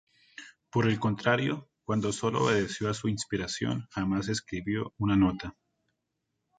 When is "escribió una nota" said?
4.29-5.55